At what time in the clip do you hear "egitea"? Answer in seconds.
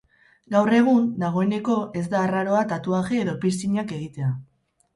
4.01-4.35